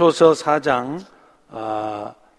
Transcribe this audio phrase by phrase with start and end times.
[0.00, 0.98] 초서 4장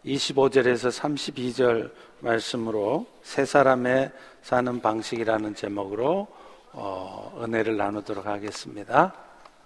[0.04, 1.91] 25절에서 32절
[2.21, 6.25] 말씀으로 세 사람의 사는 방식이라는 제목으로
[6.71, 9.13] 어, 은혜를 나누도록 하겠습니다.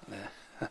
[0.07, 0.17] 네.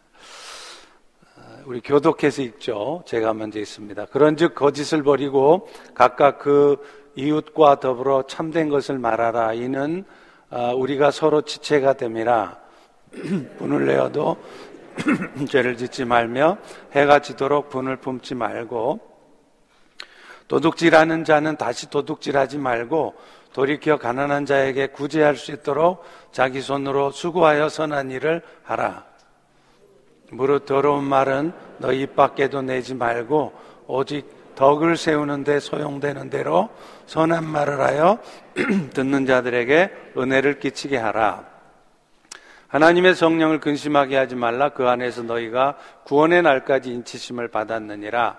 [1.65, 3.03] 우리 교독해서 읽죠.
[3.07, 4.05] 제가 먼저 있습니다.
[4.05, 6.77] 그런즉 거짓을 버리고 각각 그
[7.15, 9.55] 이웃과 더불어 참된 것을 말하라.
[9.55, 10.05] 이는
[10.51, 12.59] 어, 우리가 서로 지체가 됨이라
[13.57, 14.37] 분을 내어도
[15.49, 16.59] 죄를 짓지 말며
[16.93, 19.15] 해가 지도록 분을 품지 말고
[20.49, 23.15] 도둑질하는 자는 다시 도둑질하지 말고
[23.53, 29.05] 돌이켜 가난한 자에게 구제할 수 있도록 자기 손으로 수고하여 선한 일을 하라.
[30.31, 33.53] 무릇 더러운 말은 너희 입 밖에도 내지 말고
[33.87, 36.69] 오직 덕을 세우는데 소용되는 대로
[37.07, 38.19] 선한 말을 하여
[38.93, 41.54] 듣는 자들에게 은혜를 끼치게 하라.
[42.75, 48.37] 하나님의 성령을 근심하게 하지 말라 그 안에서 너희가 구원의 날까지 인치심을 받았느니라.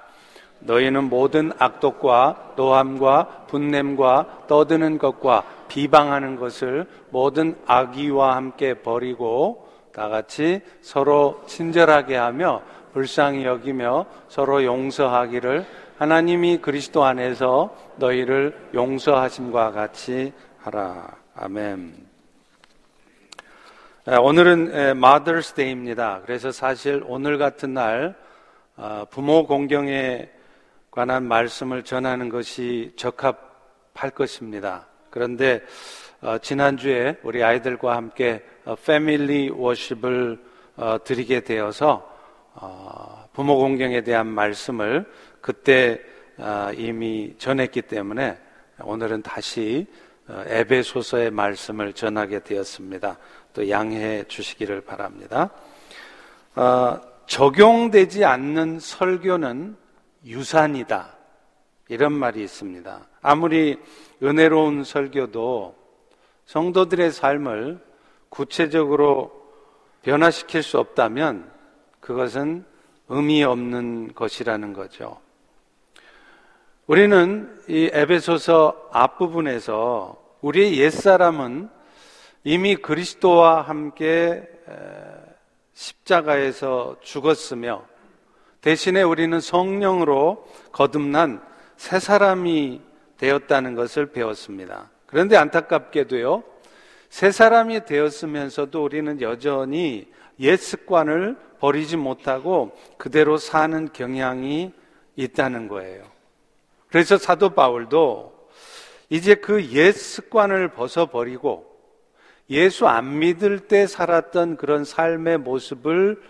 [0.59, 10.59] 너희는 모든 악독과 노함과 분냄과 떠드는 것과 비방하는 것을 모든 악의와 함께 버리고 다 같이
[10.81, 15.65] 서로 친절하게 하며 불쌍히 여기며 서로 용서하기를
[15.97, 21.07] 하나님이 그리스도 안에서 너희를 용서하심과 같이 하라.
[21.37, 22.14] 아멘.
[24.07, 26.21] 오늘은 Mother's Day입니다.
[26.27, 28.15] 그래서 사실 오늘 같은 날
[28.75, 30.29] 어, 부모 공경에
[30.91, 34.85] 관한 말씀을 전하는 것이 적합할 것입니다.
[35.09, 35.63] 그런데
[36.21, 38.43] 어, 지난주에 우리 아이들과 함께
[38.85, 40.39] family worship을
[40.75, 42.07] 어, 드리게 되어서
[43.33, 45.99] 부모 공경에 대한 말씀을 그때
[46.77, 48.37] 이미 전했기 때문에
[48.81, 49.87] 오늘은 다시
[50.29, 53.17] 에베소서의 말씀을 전하게 되었습니다.
[53.55, 55.49] 또 양해해 주시기를 바랍니다.
[56.55, 59.77] 어, 적용되지 않는 설교는
[60.25, 61.15] 유산이다.
[61.87, 63.07] 이런 말이 있습니다.
[63.21, 63.79] 아무리
[64.21, 65.75] 은혜로운 설교도
[66.45, 67.79] 성도들의 삶을
[68.29, 69.31] 구체적으로
[70.03, 71.49] 변화시킬 수 없다면
[71.99, 72.65] 그것은
[73.07, 75.19] 의미 없는 것이라는 거죠.
[76.87, 81.69] 우리는 이 에베소서 앞부분에서 우리의 옛사람은
[82.47, 84.47] 이미 그리스도와 함께
[85.73, 87.83] 십자가에서 죽었으며
[88.61, 91.41] 대신에 우리는 성령으로 거듭난
[91.75, 92.81] 새 사람이
[93.17, 94.91] 되었다는 것을 배웠습니다.
[95.07, 96.43] 그런데 안타깝게도요,
[97.09, 100.07] 새 사람이 되었으면서도 우리는 여전히
[100.39, 104.71] 옛 습관을 버리지 못하고 그대로 사는 경향이
[105.15, 106.03] 있다는 거예요.
[106.89, 108.49] 그래서 사도 바울도
[109.09, 111.74] 이제 그 옛 습관을 벗어버리고
[112.49, 116.21] 예수 안 믿을 때 살았던 그런 삶의 모습을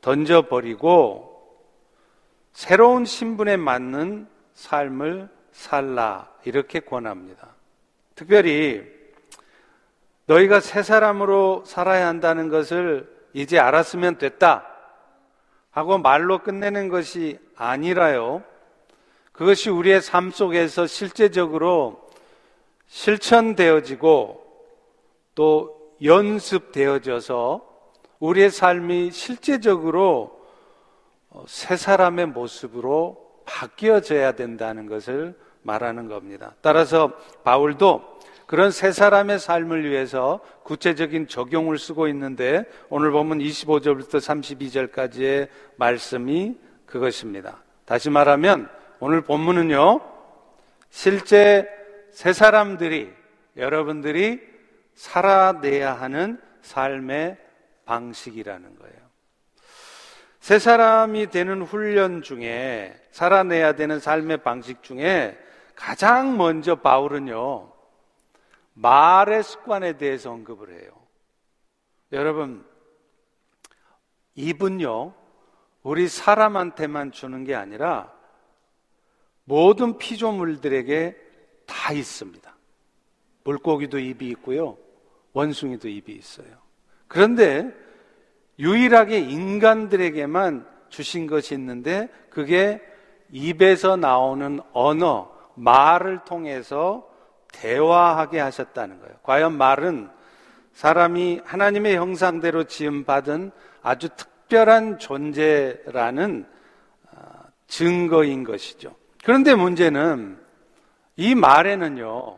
[0.00, 1.30] 던져버리고
[2.52, 7.48] 새로운 신분에 맞는 삶을 살라 이렇게 권합니다.
[8.14, 8.84] 특별히
[10.26, 14.66] 너희가 새 사람으로 살아야 한다는 것을 이제 알았으면 됐다
[15.70, 18.42] 하고 말로 끝내는 것이 아니라요.
[19.32, 22.10] 그것이 우리의 삶 속에서 실제적으로
[22.86, 24.49] 실천되어지고
[25.40, 27.66] 또 연습되어져서
[28.18, 30.38] 우리의 삶이 실제적으로
[31.30, 36.54] 어, 새 사람의 모습으로 바뀌어져야 된다는 것을 말하는 겁니다.
[36.60, 44.18] 따라서 바울도 그런 새 사람의 삶을 위해서 구체적인 적용을 쓰고 있는데 오늘 보면 25절부터
[44.92, 47.62] 32절까지의 말씀이 그것입니다.
[47.86, 48.68] 다시 말하면
[48.98, 50.02] 오늘 본문은요,
[50.90, 51.66] 실제
[52.10, 53.10] 새 사람들이
[53.56, 54.49] 여러분들이
[55.00, 57.38] 살아내야 하는 삶의
[57.86, 58.96] 방식이라는 거예요.
[60.40, 65.38] 새 사람이 되는 훈련 중에 살아내야 되는 삶의 방식 중에
[65.74, 67.72] 가장 먼저 바울은요,
[68.74, 70.90] 말의 습관에 대해서 언급을 해요.
[72.12, 72.66] 여러분,
[74.34, 75.14] 입은요,
[75.82, 78.12] 우리 사람한테만 주는 게 아니라
[79.44, 81.16] 모든 피조물들에게
[81.66, 82.54] 다 있습니다.
[83.44, 84.76] 물고기도 입이 있고요.
[85.32, 86.48] 원숭이도 입이 있어요.
[87.08, 87.74] 그런데
[88.58, 92.80] 유일하게 인간들에게만 주신 것이 있는데 그게
[93.30, 97.08] 입에서 나오는 언어, 말을 통해서
[97.52, 99.14] 대화하게 하셨다는 거예요.
[99.22, 100.10] 과연 말은
[100.72, 103.50] 사람이 하나님의 형상대로 지음받은
[103.82, 106.46] 아주 특별한 존재라는
[107.14, 108.94] 아, 증거인 것이죠.
[109.24, 110.38] 그런데 문제는
[111.16, 112.36] 이 말에는요,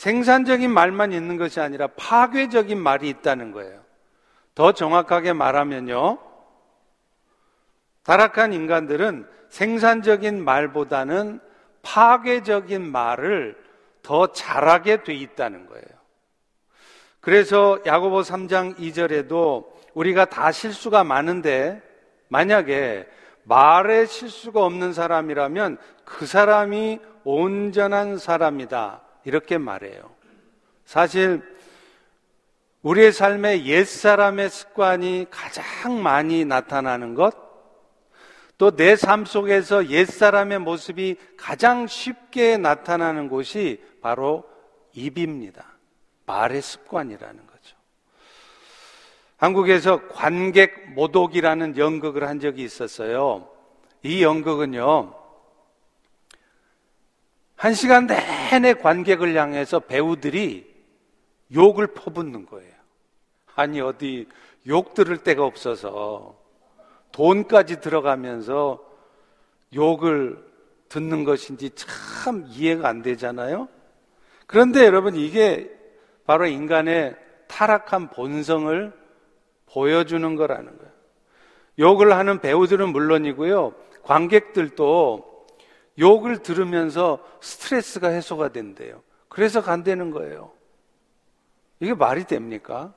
[0.00, 3.82] 생산적인 말만 있는 것이 아니라 파괴적인 말이 있다는 거예요.
[4.54, 6.16] 더 정확하게 말하면요.
[8.04, 11.40] 타락한 인간들은 생산적인 말보다는
[11.82, 13.62] 파괴적인 말을
[14.00, 15.84] 더 잘하게 돼 있다는 거예요.
[17.20, 21.82] 그래서 야고보 3장 2절에도 우리가 다 실수가 많은데
[22.28, 23.06] 만약에
[23.42, 25.76] 말에 실수가 없는 사람이라면
[26.06, 29.09] 그 사람이 온전한 사람이다.
[29.24, 30.10] 이렇게 말해요.
[30.84, 31.42] 사실
[32.82, 37.34] 우리의 삶에 옛사람의 습관이 가장 많이 나타나는 것,
[38.58, 44.44] 또 내 삶 속에서 옛사람의 모습이 가장 쉽게 나타나는 곳이 바로
[44.92, 45.64] 입입니다.
[46.26, 47.76] 말의 습관이라는 거죠.
[49.38, 53.48] 한국에서 관객 모독이라는 연극을 한 적이 있었어요.
[54.02, 55.14] 이 연극은요,
[57.60, 60.66] 한 시간 내내 관객을 향해서 배우들이
[61.54, 62.72] 욕을 퍼붓는 거예요.
[63.54, 64.26] 아니, 어디
[64.66, 66.40] 욕 들을 데가 없어서
[67.12, 68.82] 돈까지 들어가면서
[69.74, 70.42] 욕을
[70.88, 73.68] 듣는 것인지 참 이해가 안 되잖아요?
[74.46, 75.70] 그런데 여러분, 이게
[76.24, 77.14] 바로 인간의
[77.46, 78.90] 타락한 본성을
[79.66, 80.92] 보여주는 거라는 거예요.
[81.78, 83.74] 욕을 하는 배우들은 물론이고요.
[84.02, 85.29] 관객들도
[86.00, 89.02] 욕을 들으면서 스트레스가 해소가 된대요.
[89.28, 90.52] 그래서 간다는 거예요.
[91.78, 92.92] 이게 말이 됩니까?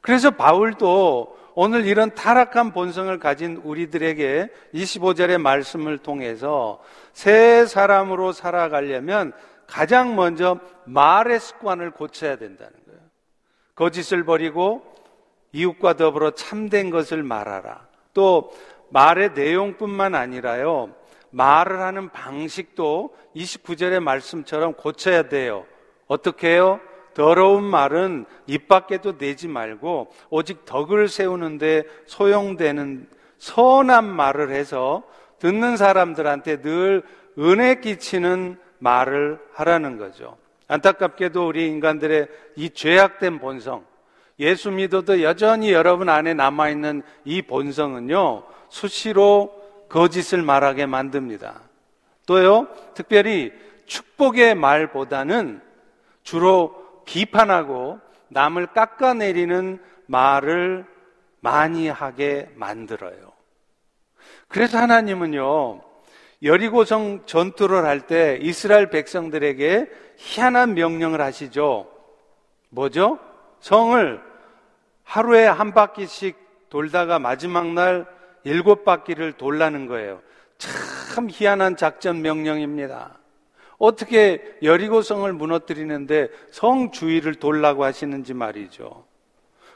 [0.00, 6.80] 그래서 바울도 오늘 이런 타락한 본성을 가진 우리들에게 25절의 말씀을 통해서
[7.12, 9.32] 새 사람으로 살아가려면
[9.66, 13.00] 가장 먼저 말의 습관을 고쳐야 된다는 거예요.
[13.74, 14.82] 거짓을 버리고
[15.52, 17.86] 이웃과 더불어 참된 것을 말하라.
[18.12, 18.52] 또
[18.90, 20.94] 말의 내용뿐만 아니라요.
[21.34, 25.66] 말을 하는 방식도 29절의 말씀처럼 고쳐야 돼요.
[26.06, 26.80] 어떻게 해요?
[27.12, 33.08] 더러운 말은 입 밖에도 내지 말고 오직 덕을 세우는데 소용되는
[33.38, 35.02] 선한 말을 해서
[35.38, 37.02] 듣는 사람들한테 늘
[37.38, 40.36] 은혜 끼치는 말을 하라는 거죠.
[40.68, 43.84] 안타깝게도 우리 인간들의 이 죄악된 본성,
[44.38, 51.60] 예수 믿어도 여전히 여러분 안에 남아있는 이 본성은요, 수시로 거짓을 말하게 만듭니다.
[52.26, 53.52] 또요, 특별히
[53.86, 55.60] 축복의 말보다는
[56.22, 60.86] 주로 비판하고 남을 깎아내리는 말을
[61.40, 63.32] 많이 하게 만들어요.
[64.48, 65.82] 그래서 하나님은요,
[66.42, 71.90] 여리고성 전투를 할 때 이스라엘 백성들에게 희한한 명령을 하시죠.
[72.70, 73.18] 뭐죠?
[73.60, 74.22] 성을
[75.04, 76.36] 하루에 한 바퀴씩
[76.68, 78.06] 돌다가 마지막 날
[78.44, 80.20] 일곱 바퀴를 돌라는 거예요.
[80.58, 83.18] 참 희한한 작전 명령입니다.
[83.78, 89.04] 어떻게 여리고성을 무너뜨리는데 성 주위를 돌라고 하시는지 말이죠.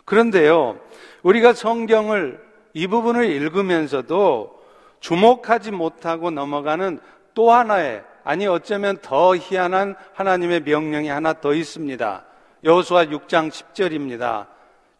[0.04, 0.80] 그런데요,
[1.22, 2.40] 우리가 성경을
[2.72, 4.62] 이 부분을 읽으면서도
[5.00, 7.00] 주목하지 못하고 넘어가는
[7.34, 12.24] 또 하나의 아니 어쩌면 더 희한한 하나님의 명령이 하나 더 있습니다.
[12.64, 14.46] 여호수아 6장 10절입니다.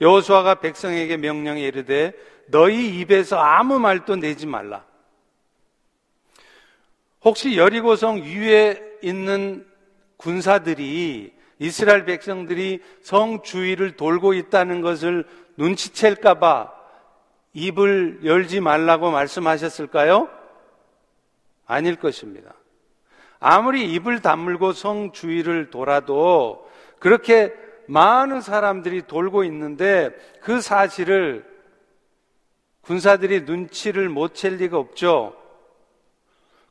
[0.00, 2.12] 여호수아가 백성에게 명령에 이르되
[2.50, 4.84] 너희 입에서 아무 말도 내지 말라.
[7.22, 9.66] 혹시 여리고성 위에 있는
[10.16, 15.24] 군사들이 이스라엘 백성들이 성 주위를 돌고 있다는 것을
[15.56, 16.72] 눈치챌까봐
[17.54, 20.28] 입을 열지 말라고 말씀하셨을까요?
[21.66, 22.54] 아닐 것입니다.
[23.40, 27.52] 아무리 입을 다물고 성 주위를 돌아도 그렇게
[27.86, 31.44] 많은 사람들이 돌고 있는데 그 사실을
[32.88, 35.36] 군사들이 눈치를 못 챌 리가 없죠.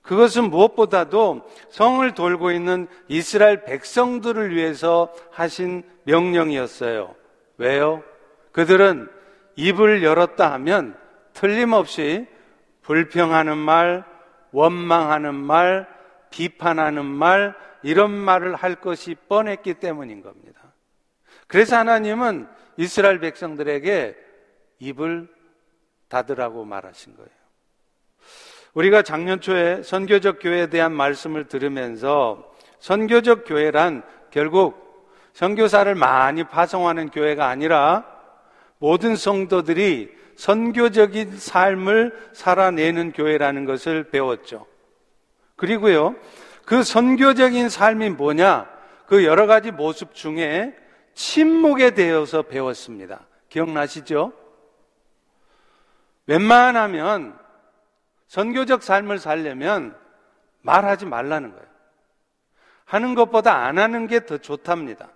[0.01, 7.13] 그것은 무엇보다도 성을 돌고 있는 이스라엘 백성들을 위해서 하신 명령이었어요.
[7.57, 8.03] 왜요?
[8.51, 9.07] 그들은
[9.57, 10.97] 입을 열었다 하면
[11.33, 12.25] 틀림없이
[12.81, 14.03] 불평하는 말,
[14.51, 15.87] 원망하는 말,
[16.31, 20.73] 비판하는 말, 이런 말을 할 것이 뻔했기 때문인 겁니다.
[21.45, 22.47] 그래서 하나님은
[22.77, 24.15] 이스라엘 백성들에게
[24.79, 25.36] 입을
[26.09, 27.29] 닫으라고 말하신 거예요.
[28.73, 37.47] 우리가 작년 초에 선교적 교회에 대한 말씀을 들으면서 선교적 교회란 결국 선교사를 많이 파송하는 교회가
[37.47, 38.05] 아니라
[38.79, 44.67] 모든 성도들이 선교적인 삶을 살아내는 교회라는 것을 배웠죠.
[45.55, 46.15] 그리고요,
[46.65, 48.69] 그 선교적인 삶이 뭐냐?
[49.07, 50.75] 그 여러 가지 모습 중에
[51.15, 53.25] 침묵에 대해서 배웠습니다.
[53.49, 54.33] 기억나시죠?
[56.27, 57.37] 웬만하면
[58.27, 59.97] 선교적 삶을 살려면
[60.61, 61.67] 말하지 말라는 거예요.
[62.85, 65.09] 하는 것보다 안 하는 게 더 좋답니다.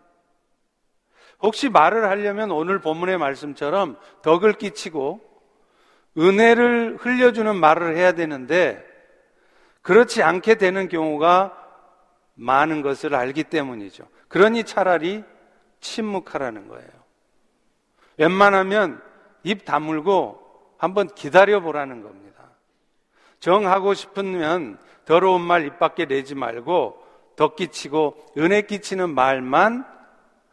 [1.41, 5.21] 혹시 말을 하려면 오늘 본문의 말씀처럼 덕을 끼치고
[6.17, 8.85] 은혜를 흘려주는 말을 해야 되는데
[9.81, 11.57] 그렇지 않게 되는 경우가
[12.35, 14.07] 많은 것을 알기 때문이죠.
[14.27, 15.23] 그러니 차라리
[15.79, 16.89] 침묵하라는 거예요.
[18.17, 19.01] 웬만하면
[19.43, 20.40] 입 다물고
[20.81, 22.43] 한번 기다려 보라는 겁니다.
[23.39, 26.99] 정하고 싶으면 더러운 말 입 밖에 내지 말고
[27.35, 29.85] 덧끼치고 은혜 끼치는 말만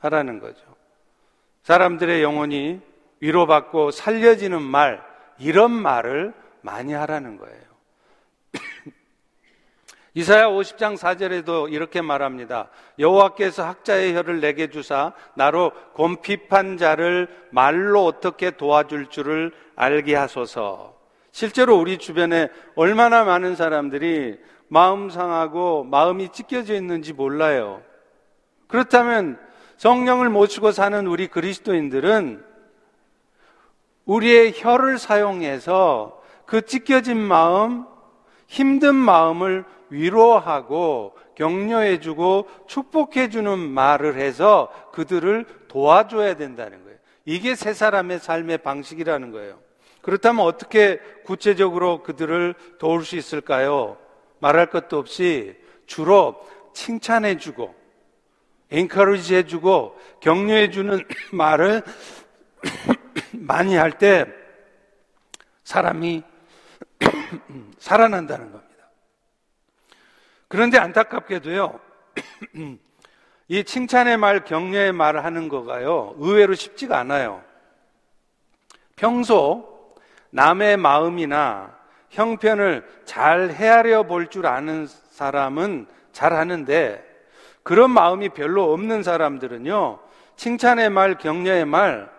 [0.01, 0.63] 하라는 거죠.
[1.63, 2.79] 사람들의 영혼이
[3.21, 5.03] 위로받고 살려지는 말,
[5.39, 7.63] 이런 말을 많이 하라는 거예요.
[10.19, 12.71] 이사야 50장 4절에도 이렇게 말합니다.
[12.99, 20.97] 여호와께서 학자의 혀를 내게 주사 나로 곰핍한 자를 말로 어떻게 도와줄 줄을 알게 하소서.
[21.31, 27.81] 실제로 우리 주변에 얼마나 많은 사람들이 마음 상하고 마음이 찢겨져 있는지 몰라요.
[28.67, 29.39] 그렇다면
[29.77, 32.45] 성령을 모시고 사는 우리 그리스도인들은
[34.05, 37.87] 우리의 혀를 사용해서 그 찢겨진 마음,
[38.49, 46.99] 힘든 마음을 위로하고 격려해주고 축복해주는 말을 해서 그들을 도와줘야 된다는 거예요.
[47.25, 49.59] 이게 세 사람의 삶의 방식이라는 거예요.
[50.03, 53.99] 그렇다면 어떻게 구체적으로 그들을 도울 수 있을까요?
[54.41, 56.41] 말할 것도 없이 주로
[56.73, 57.75] 칭찬해주고,
[58.71, 61.83] 엔커리지 해주고, 격려해주는 말을
[63.33, 64.27] 많이 할 때
[65.65, 66.23] 사람이
[67.79, 68.68] 살아난다는 겁니다.
[70.49, 71.79] 그런데 안타깝게도요,
[73.49, 77.43] 이 칭찬의 말, 격려의 말을 하는 거가요, 의외로 쉽지가 않아요.
[78.97, 79.95] 평소
[80.31, 81.77] 남의 마음이나
[82.11, 87.05] 형편을 잘 헤아려 볼 줄 아는 사람은 잘 하는데,
[87.63, 89.99] 그런 마음이 별로 없는 사람들은요,
[90.37, 92.11] 칭찬의 말, 격려의 말,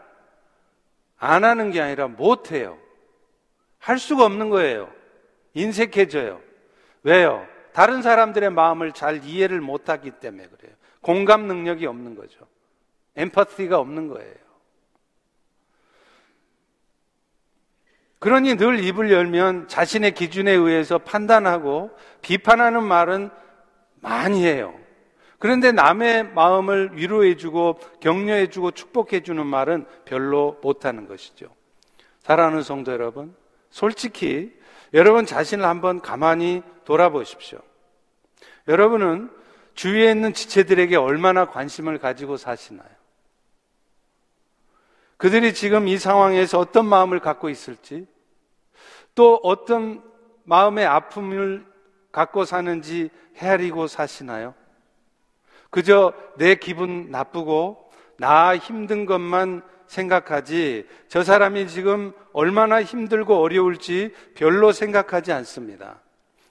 [1.17, 2.77] 안 하는 게 아니라 못 해요.
[3.79, 4.89] 할 수가 없는 거예요.
[5.53, 6.39] 인색해져요.
[7.03, 7.45] 왜요?
[7.79, 10.75] 다른 사람들의 마음을 잘 이해를 못하기 때문에 그래요.
[11.00, 12.45] 공감 능력이 없는 거죠.
[13.15, 14.36] 엠퍼티가 없는 거예요.
[18.19, 23.29] 그러니 늘 입을 열면 자신의 기준에 의해서 판단하고 비판하는 말은
[24.01, 24.77] 많이 해요.
[25.38, 31.48] 그런데 남의 마음을 위로해주고 격려해주고 축복해주는 말은 별로 못하는 것이죠.
[32.24, 33.33] 사랑하는 성도 여러분,
[33.69, 34.53] 솔직히
[34.93, 37.68] 여러분 자신을 한번 가만히 돌아보십시오.
[38.69, 39.31] 여러분은
[39.73, 42.88] 주위에 있는 지체들에게 얼마나 관심을 가지고 사시나요?
[45.17, 48.07] 그들이 지금 이 상황에서 어떤 마음을 갖고 있을지,
[49.15, 50.03] 또 어떤
[50.43, 51.65] 마음의 아픔을
[52.11, 54.53] 갖고 사는지 헤아리고 사시나요?
[55.71, 64.71] 그저 내 기분 나쁘고 나 힘든 것만 생각하지 저 사람이 지금 얼마나 힘들고 어려울지 별로
[64.71, 66.01] 생각하지 않습니다.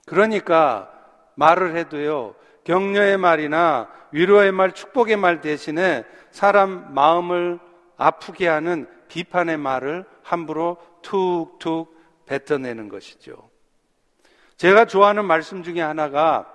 [0.07, 0.98] 그러니까
[1.39, 7.61] 말을 해도요, 격려의 말이나 위로의 말, 축복의 말 대신에 사람 마음을
[7.97, 13.49] 아프게 하는 비판의 말을 함부로 툭툭 뱉어내는 것이죠.
[14.57, 16.53] 제가 좋아하는 말씀 중에 하나가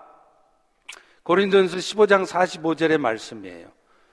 [1.24, 3.68] 고린도전서 15장 45절의 말씀이에요.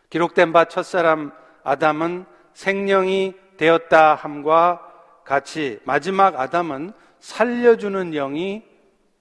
[0.08, 1.32] 기록된 바 첫사람
[1.64, 2.24] 아담은
[2.54, 4.86] 생명이 되었다 함과
[5.24, 8.62] 같이 마지막 아담은 살려주는 영이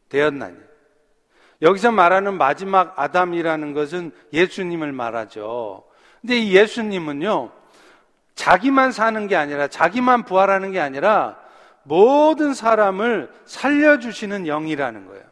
[0.10, 0.69] 되었나니.
[1.62, 5.84] 여기서 말하는 마지막 아담이라는 것은 예수님을 말하죠.
[6.22, 7.51] 근데 이 예수님은요,
[8.36, 11.38] 자기만 사는 게 아니라, 자기만 부활하는 게 아니라,
[11.84, 15.24] 모든 사람을 살려주시는 영이라는 거예요.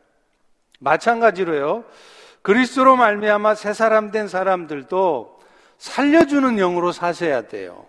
[0.79, 1.86] 마찬가지로요,
[2.41, 5.39] 그리스도로 말미암아 새 사람 된 사람들도
[5.77, 7.86] 살려주는 영으로 사셔야 돼요.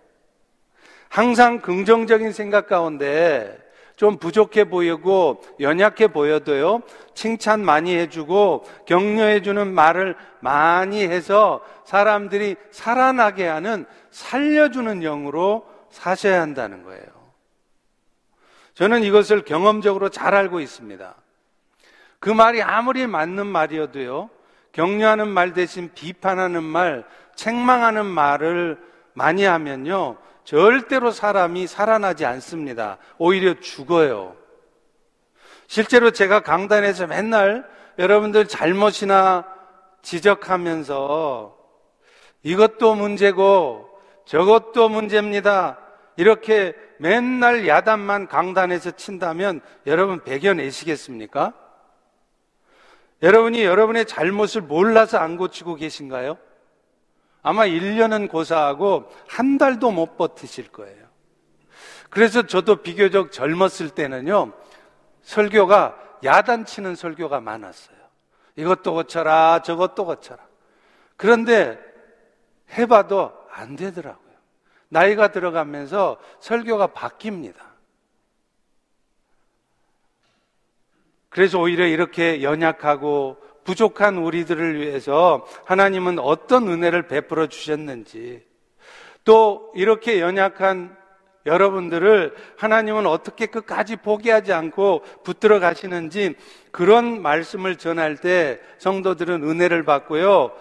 [1.09, 3.57] 항상 긍정적인 생각 가운데
[3.99, 13.85] 좀 부족해 보이고 연약해 보여도요, 칭찬 많이 해주고 격려해주는 말을 많이 해서 사람들이 살아나게 하는
[14.11, 17.03] 살려주는 영으로 사셔야 한다는 거예요.
[18.73, 21.13] 저는 이것을 경험적으로 잘 알고 있습니다.
[22.19, 24.29] 그 말이 아무리 맞는 말이어도요,
[24.71, 27.03] 격려하는 말 대신 비판하는 말,
[27.35, 28.77] 책망하는 말을
[29.11, 30.15] 많이 하면요.
[30.49, 32.97] 절대로 사람이 살아나지 않습니다.
[33.19, 34.35] 오히려 죽어요.
[35.67, 39.45] 실제로 제가 강단에서 맨날 여러분들 잘못이나
[40.01, 41.55] 지적하면서
[42.41, 43.91] 이것도 문제고
[44.25, 45.77] 저것도 문제입니다.
[46.17, 51.53] 이렇게 맨날 야단만 강단에서 친다면 여러분 배겨내시겠습니까?
[53.21, 56.39] 여러분이 여러분의 잘못을 몰라서 안 고치고 계신가요?
[57.41, 61.07] 아마 1년은 고사하고 한 달도 못 버티실 거예요.
[62.09, 64.53] 그래서 저도 비교적 젊었을 때는요,
[65.21, 67.97] 설교가 야단치는 설교가 많았어요.
[68.55, 70.39] 이것도 고쳐라, 저것도 고쳐라.
[71.15, 71.79] 그런데
[72.71, 74.29] 해봐도 안 되더라고요.
[74.89, 77.69] 나이가 들어가면서 설교가 바뀝니다.
[81.29, 83.37] 그래서 오히려 이렇게 연약하고
[83.69, 88.43] 부족한 우리들을 위해서 하나님은 어떤 은혜를 베풀어 주셨는지
[89.23, 90.97] 또 이렇게 연약한
[91.45, 96.33] 여러분들을 하나님은 어떻게 끝까지 포기하지 않고 붙들어 가시는지
[96.71, 100.51] 그런 말씀을 전할 때 성도들은 은혜를 받고요.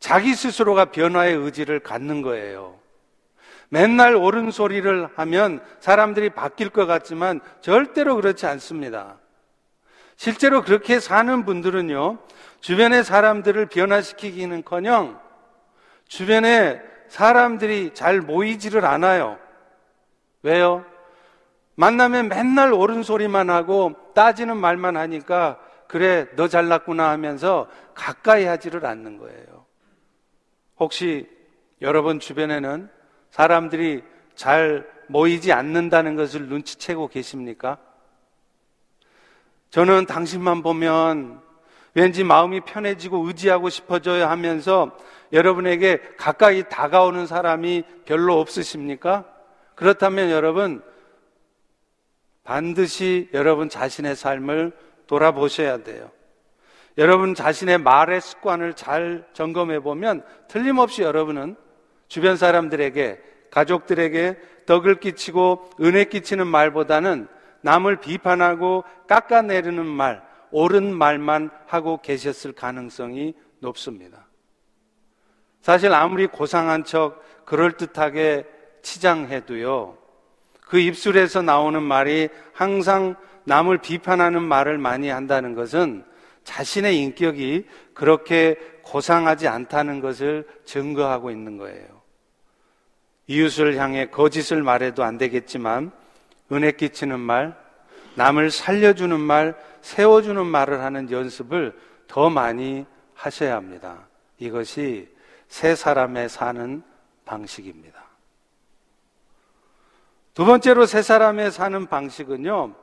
[0.00, 2.78] 자기 스스로가 변화의 의지를 갖는 거예요.
[3.68, 9.18] 맨날 옳은 소리를 하면 사람들이 바뀔 것 같지만 절대로 그렇지 않습니다.
[10.16, 12.18] 실제로 그렇게 사는 분들은요,
[12.60, 15.20] 주변의 사람들을 변화시키기는 커녕
[16.06, 19.38] 주변에 사람들이 잘 모이지를 않아요.
[20.42, 20.84] 왜요?
[21.74, 29.18] 만나면 맨날 옳은 소리만 하고 따지는 말만 하니까 그래, 너 잘났구나 하면서 가까이 하지를 않는
[29.18, 29.66] 거예요.
[30.78, 31.28] 혹시
[31.82, 32.88] 여러분 주변에는
[33.30, 34.02] 사람들이
[34.34, 37.78] 잘 모이지 않는다는 것을 눈치채고 계십니까?
[39.72, 41.40] 저는 당신만 보면
[41.94, 44.94] 왠지 마음이 편해지고 의지하고 싶어져야 하면서
[45.32, 49.24] 여러분에게 가까이 다가오는 사람이 별로 없으십니까?
[49.74, 50.82] 그렇다면 여러분
[52.44, 54.72] 반드시 여러분 자신의 삶을
[55.06, 56.10] 돌아보셔야 돼요.
[56.98, 61.56] 여러분 자신의 말의 습관을 잘 점검해 보면 틀림없이 여러분은
[62.08, 67.26] 주변 사람들에게 가족들에게 덕을 끼치고 은혜 끼치는 말보다는
[67.62, 74.26] 남을 비판하고 깎아내리는 말, 옳은 말만 하고 계셨을 가능성이 높습니다.
[75.62, 78.46] 사실 아무리 고상한 척 그럴듯하게
[78.82, 79.96] 치장해도요,
[80.60, 83.14] 그 입술에서 나오는 말이 항상
[83.44, 86.04] 남을 비판하는 말을 많이 한다는 것은
[86.44, 92.02] 자신의 인격이 그렇게 고상하지 않다는 것을 증거하고 있는 거예요.
[93.26, 95.92] 이웃을 향해 거짓을 말해도 안 되겠지만
[96.52, 97.56] 은혜 끼치는 말,
[98.14, 104.06] 남을 살려주는 말, 세워주는 말을 하는 연습을 더 많이 하셔야 합니다.
[104.38, 105.08] 이것이
[105.48, 106.82] 새 사람의 사는
[107.24, 108.02] 방식입니다.
[110.34, 112.74] 두 번째로 새 사람의 사는 방식은요,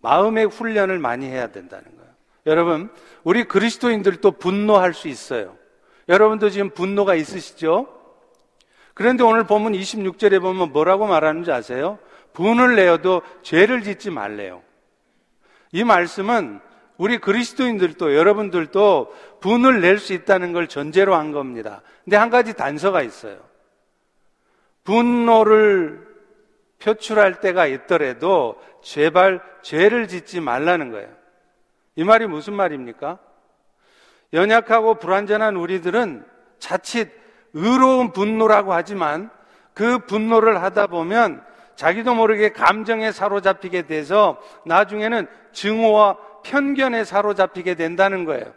[0.00, 2.10] 마음의 훈련을 많이 해야 된다는 거예요.
[2.46, 2.90] 여러분,
[3.22, 5.56] 우리 그리스도인들도 분노할 수 있어요.
[6.08, 7.88] 여러분도 지금 분노가 있으시죠?
[8.92, 11.98] 그런데 오늘 보면 26절에 보면 뭐라고 말하는지 아세요?
[12.34, 14.62] 분을 내어도 죄를 짓지 말래요.
[15.72, 16.60] 이 말씀은
[16.98, 21.82] 우리 그리스도인들도 여러분들도 분을 낼 수 있다는 걸 전제로 한 겁니다.
[22.04, 23.38] 근데 한 가지 단서가 있어요.
[24.84, 26.06] 분노를
[26.80, 31.08] 표출할 때가 있더라도 제발 죄를 짓지 말라는 거예요.
[31.96, 33.18] 이 말이 무슨 말입니까?
[34.32, 36.26] 연약하고 불완전한 우리들은
[36.58, 37.10] 자칫
[37.54, 39.30] 의로운 분노라고 하지만
[39.72, 41.42] 그 분노를 하다 보면
[41.76, 48.52] 자기도 모르게 감정에 사로잡히게 돼서 나중에는 증오와 편견에 사로잡히게 된다는 거예요.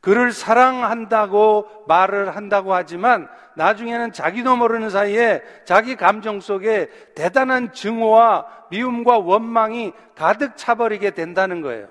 [0.00, 9.18] 그를 사랑한다고 말을 한다고 하지만 나중에는 자기도 모르는 사이에 자기 감정 속에 대단한 증오와 미움과
[9.18, 11.88] 원망이 가득 차버리게 된다는 거예요.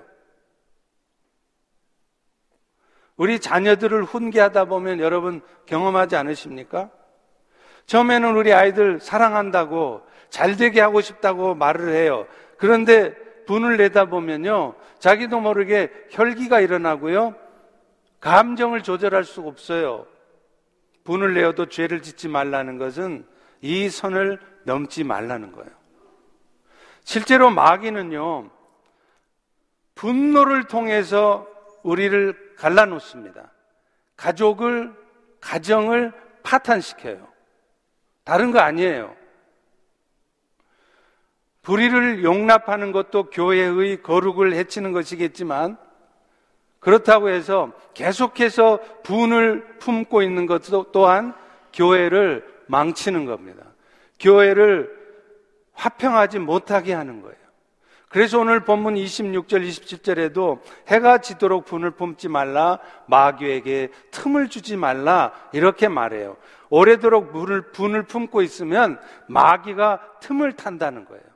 [3.16, 6.88] 우리 자녀들을 훈계하다 보면 여러분 경험하지 않으십니까?
[7.86, 12.26] 처음에는 우리 아이들 사랑한다고 잘 되게 하고 싶다고 말을 해요.
[12.58, 13.14] 그런데
[13.46, 14.74] 분을 내다 보면요.
[14.98, 17.34] 자기도 모르게 혈기가 일어나고요.
[18.20, 20.06] 감정을 조절할 수가 없어요.
[21.04, 23.26] 분을 내어도 죄를 짓지 말라는 것은
[23.62, 25.70] 이 선을 넘지 말라는 거예요.
[27.04, 28.50] 실제로 마귀는요,
[29.94, 31.48] 분노를 통해서
[31.82, 33.50] 우리를 갈라놓습니다.
[34.16, 34.92] 가족을,
[35.40, 36.12] 가정을
[36.42, 37.26] 파탄시켜요.
[38.24, 39.16] 다른 거 아니에요.
[41.68, 45.76] 불의를 용납하는 것도 교회의 거룩을 해치는 것이겠지만
[46.80, 51.34] 그렇다고 해서 계속해서 분을 품고 있는 것도 또한
[51.74, 53.64] 교회를 망치는 겁니다.
[54.18, 54.96] 교회를
[55.74, 57.36] 화평하지 못하게 하는 거예요.
[58.08, 62.78] 그래서 오늘 본문 26절, 27절에도 해가 지도록 분을 품지 말라,
[63.08, 66.38] 마귀에게 틈을 주지 말라, 이렇게 말해요.
[66.70, 71.27] 오래도록 물을, 분을 품고 있으면 마귀가 틈을 탄다는 거예요.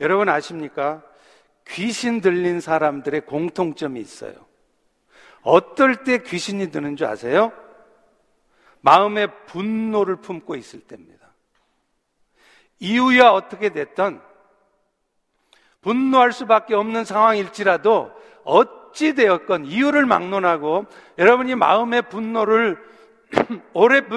[0.00, 1.02] 여러분 아십니까?
[1.68, 4.34] 귀신 들린 사람들의 공통점이 있어요.
[5.42, 7.52] 어떨 때 귀신이 드는 줄 아세요?
[8.80, 11.20] 마음에 분노를 품고 있을 때입니다.
[12.78, 14.22] 이유야 어떻게 됐던
[15.82, 18.12] 분노할 수밖에 없는 상황일지라도
[18.44, 20.86] 어찌 되었건 이유를 막론하고
[21.18, 22.78] 여러분이 마음의 분노를
[23.74, 24.02] 오래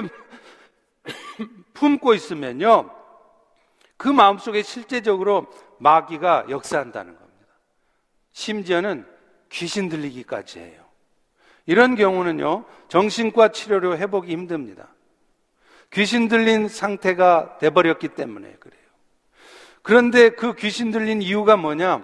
[1.73, 2.89] 품고 있으면요.
[3.97, 5.47] 그 마음속에 실제적으로
[5.83, 7.53] 마귀가 역사한다는 겁니다.
[8.31, 9.05] 심지어는
[9.49, 10.81] 귀신 들리기까지 해요.
[11.65, 14.87] 이런 경우는요, 정신과 치료로 회복이 힘듭니다.
[15.91, 18.81] 귀신 들린 상태가 돼버렸기 때문에 그래요.
[19.81, 22.03] 그런데 그 귀신 들린 이유가 뭐냐?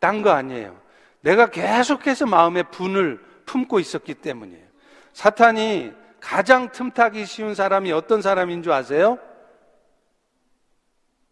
[0.00, 0.80] 딴 거 아니에요.
[1.20, 4.66] 내가 계속해서 마음에 분을 품고 있었기 때문이에요.
[5.12, 9.18] 사탄이 가장 틈타기 쉬운 사람이 어떤 사람인 줄 아세요?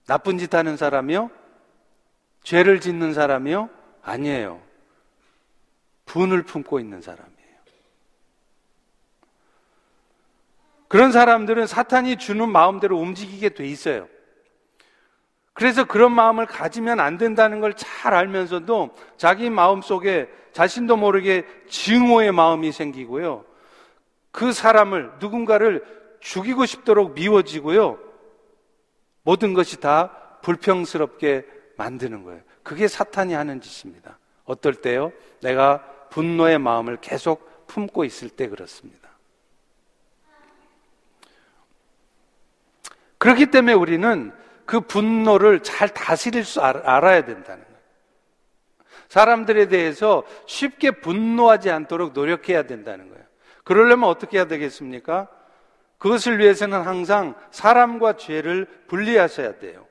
[0.06, 1.37] 나쁜 짓 하는 사람이요?
[2.48, 3.68] 죄를 짓는 사람이요?
[4.00, 4.62] 아니에요.
[6.06, 7.28] 분을 품고 있는 사람이에요.
[10.88, 14.08] 그런 사람들은 사탄이 주는 마음대로 움직이게 돼 있어요.
[15.52, 22.32] 그래서 그런 마음을 가지면 안 된다는 걸 잘 알면서도 자기 마음 속에 자신도 모르게 증오의
[22.32, 23.44] 마음이 생기고요.
[24.30, 25.84] 그 사람을, 누군가를
[26.20, 27.98] 죽이고 싶도록 미워지고요.
[29.22, 32.42] 모든 것이 다 불평스럽게 만드는 거예요.
[32.62, 34.18] 그게 사탄이 하는 짓입니다.
[34.44, 35.12] 어떨 때요?
[35.40, 39.08] 내가 분노의 마음을 계속 품고 있을 때 그렇습니다.
[43.18, 44.32] 그렇기 때문에 우리는
[44.64, 47.78] 그 분노를 잘 다스릴 수 알아야 된다는 거예요.
[49.08, 53.24] 사람들에 대해서 쉽게 분노하지 않도록 노력해야 된다는 거예요.
[53.64, 55.28] 그러려면 어떻게 해야 되겠습니까?
[55.98, 59.86] 그것을 위해서는 항상 사람과 죄를 분리하셔야 돼요.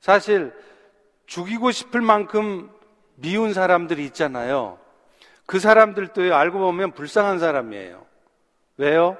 [0.00, 0.52] 사실
[1.32, 2.68] 죽이고 싶을 만큼
[3.14, 4.78] 미운 사람들이 있잖아요.
[5.46, 8.04] 그 사람들도 알고 보면 불쌍한 사람이에요.
[8.76, 9.16] 왜요?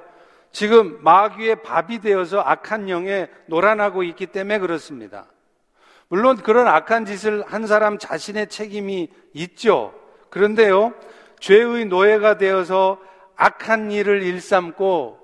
[0.51, 5.25] 지금 마귀의 밥이 되어서 악한 영에 노란하고 있기 때문에 그렇습니다.
[6.07, 9.95] 물론 그런 악한 짓을 한 사람 자신의 책임이 있죠.
[10.29, 10.93] 그런데요,
[11.39, 12.99] 죄의 노예가 되어서
[13.37, 15.17] 악한 일을 일삼고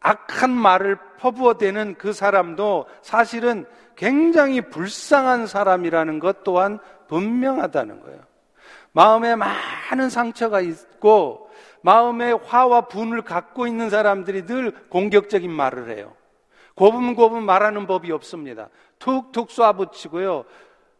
[0.00, 3.66] 악한 말을 퍼부어대는 그 사람도 사실은
[4.00, 8.18] 굉장히 불쌍한 사람이라는 것 또한 분명하다는 거예요.
[8.92, 11.50] 마음에 많은 상처가 있고
[11.82, 16.14] 마음에 화와 분을 갖고 있는 사람들이 늘 공격적인 말을 해요.
[16.76, 18.70] 고분고분 말하는 법이 없습니다.
[18.98, 20.46] 툭툭 쏴붙이고요.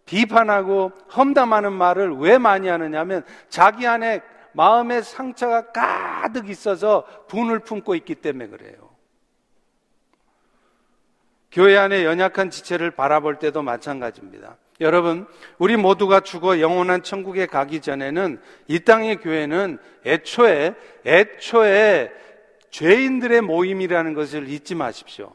[0.04, 4.20] 비판하고 험담하는 말을 왜 많이 하느냐면 자기 안에
[4.52, 8.89] 마음의 상처가 가득 있어서 분을 품고 있기 때문에 그래요.
[11.50, 14.56] 교회 안에 연약한 지체를 바라볼 때도 마찬가지입니다.
[14.80, 15.26] 여러분,
[15.58, 22.12] 우리 모두가 죽어 영원한 천국에 가기 전에는 이 땅의 교회는 애초에, 애초에
[22.70, 25.34] 죄인들의 모임이라는 것을 잊지 마십시오.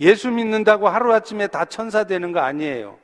[0.00, 2.98] 예수 믿는다고 하루아침에 다 천사 되는 거 아니에요.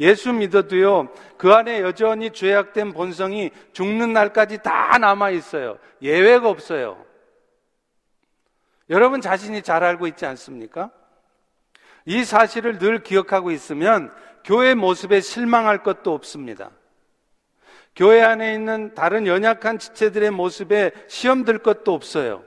[0.00, 5.78] 예수 믿어도요, 그 안에 여전히 죄악된 본성이 죽는 날까지 다 남아 있어요.
[6.02, 7.03] 예외가 없어요.
[8.90, 10.90] 여러분 자신이 잘 알고 있지 않습니까?
[12.04, 14.12] 이 사실을 늘 기억하고 있으면
[14.44, 16.70] 교회 모습에 실망할 것도 없습니다.
[17.96, 22.44] 교회 안에 있는 다른 연약한 지체들의 모습에 시험 들 것도 없어요.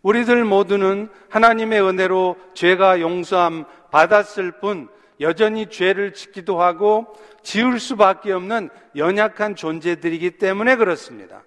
[0.00, 4.88] 우리들 모두는 하나님의 은혜로 죄가 용서함 받았을 뿐
[5.20, 7.12] 여전히 죄를 짓기도 하고
[7.42, 11.42] 지을 수밖에 없는 연약한 존재들이기 때문에 그렇습니다.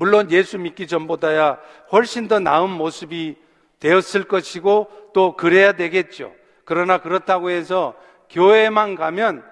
[0.00, 1.58] 물론 예수 믿기 전보다야
[1.92, 3.36] 훨씬 더 나은 모습이
[3.80, 6.32] 되었을 것이고 또 그래야 되겠죠.
[6.64, 7.94] 그러나 그렇다고 해서
[8.30, 9.44] 교회만 가면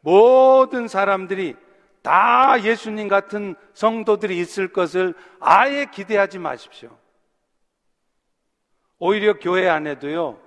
[0.00, 1.56] 모든 사람들이
[2.02, 6.90] 다 예수님 같은 성도들이 있을 것을 아예 기대하지 마십시오.
[8.98, 10.38] 오히려 교회 안에도요,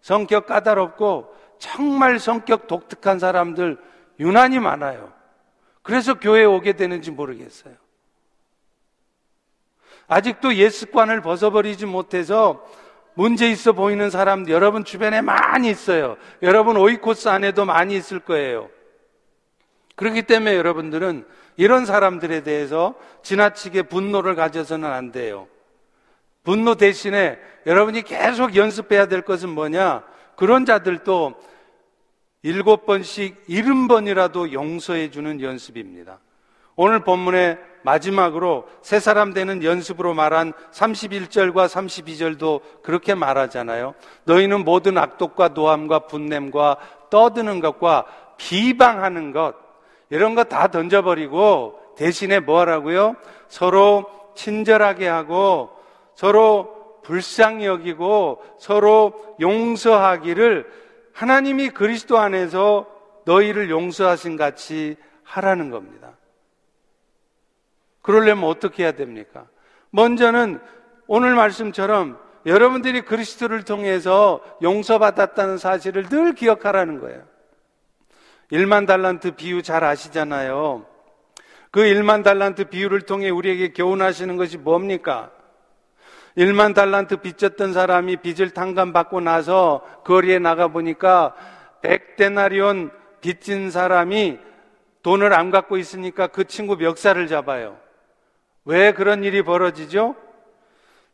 [0.00, 3.76] 성격 까다롭고 정말 성격 독특한 사람들
[4.20, 5.12] 유난히 많아요.
[5.82, 7.85] 그래서 교회에 오게 되는지 모르겠어요.
[10.08, 12.64] 아직도 예습관을 벗어버리지 못해서
[13.14, 16.16] 문제 있어 보이는 사람 여러분 주변에 많이 있어요.
[16.42, 18.68] 여러분 오이코스 안에도 많이 있을 거예요.
[19.96, 25.48] 그렇기 때문에 여러분들은 이런 사람들에 대해서 지나치게 분노를 가져서는 안 돼요.
[26.44, 30.04] 분노 대신에 여러분이 계속 연습해야 될 것은 뭐냐?
[30.36, 31.34] 그런 자들도
[32.42, 36.20] 일곱 번씩 일흔 번이라도 용서해 주는 연습입니다.
[36.76, 43.94] 오늘 본문의 마지막으로 새 사람 되는 연습으로 말한 31절과 32절도 그렇게 말하잖아요.
[44.24, 46.78] 너희는 모든 악독과 노함과 분냄과
[47.10, 48.06] 떠드는 것과
[48.38, 49.54] 비방하는 것
[50.10, 53.14] 이런 거 다 던져버리고 대신에 뭐 하라고요?
[53.48, 55.70] 서로 친절하게 하고
[56.16, 60.66] 서로 불쌍히 여기고 서로 용서하기를
[61.12, 62.86] 하나님이 그리스도 안에서
[63.24, 66.15] 너희를 용서하신 같이 하라는 겁니다.
[68.06, 69.46] 그러려면 어떻게 해야 됩니까?
[69.90, 70.60] 먼저는
[71.08, 72.16] 오늘 말씀처럼
[72.46, 77.24] 여러분들이 그리스도를 통해서 용서받았다는 사실을 늘 기억하라는 거예요.
[78.52, 80.86] 1만 달란트 비유 잘 아시잖아요.
[81.72, 85.32] 그 1만 달란트 비유를 통해 우리에게 교훈하시는 것이 뭡니까?
[86.38, 91.34] 1만 달란트 빚졌던 사람이 빚을 탕감받고 나서 거리에 나가 보니까
[91.82, 94.38] 100데나리온 빚진 사람이
[95.02, 97.84] 돈을 안 갖고 있으니까 그 친구 멱살을 잡아요.
[98.66, 100.16] 왜 그런 일이 벌어지죠?